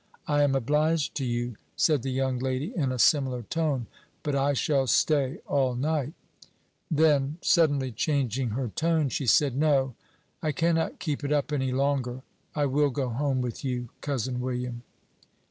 "I 0.27 0.41
am 0.41 0.55
obliged 0.55 1.13
to 1.17 1.25
you," 1.25 1.57
said 1.75 2.01
the 2.01 2.09
young 2.09 2.39
lady, 2.39 2.75
in 2.75 2.91
a 2.91 2.97
similar 2.97 3.43
tone, 3.43 3.85
"but 4.23 4.33
I 4.35 4.53
shall 4.53 4.87
stay 4.87 5.37
all 5.45 5.75
night;" 5.75 6.13
then, 6.89 7.37
suddenly 7.41 7.91
changing 7.91 8.49
her 8.57 8.69
tone, 8.69 9.09
she 9.09 9.27
said, 9.27 9.55
"No, 9.55 9.93
I 10.41 10.53
cannot 10.53 10.97
keep 10.97 11.23
it 11.23 11.31
up 11.31 11.53
any 11.53 11.71
longer. 11.71 12.23
I 12.55 12.65
will 12.65 12.89
go 12.89 13.09
home 13.09 13.41
with 13.41 13.63
you, 13.63 13.89
Cousin 14.01 14.41
William." 14.41 14.81